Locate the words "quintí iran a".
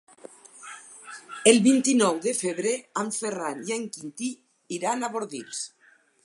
3.99-5.13